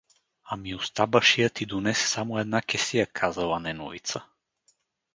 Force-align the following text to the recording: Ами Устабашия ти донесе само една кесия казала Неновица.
Ами 0.45 0.73
Устабашия 0.75 1.49
ти 1.49 1.65
донесе 1.65 2.07
само 2.07 2.39
една 2.39 2.61
кесия 2.61 3.07
казала 3.07 3.59
Неновица. 3.59 4.25